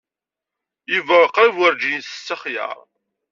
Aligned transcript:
Yuba 0.93 1.17
qrib 1.35 1.55
werǧin 1.59 1.99
isett 1.99 2.29
axyar. 2.35 2.77